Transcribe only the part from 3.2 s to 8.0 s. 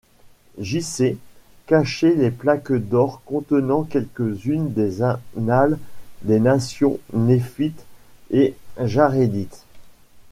contenant quelques-unes des annales des nations néphite